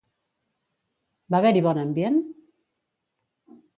Va 1.35 1.41
haver-hi 1.41 1.61
bon 1.67 1.81
ambient? 1.81 2.19